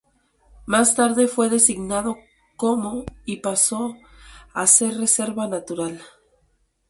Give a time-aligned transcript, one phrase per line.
[0.65, 2.17] Más tarde fue designado
[2.55, 3.93] como y pasó
[4.51, 6.01] a ser reserva natural.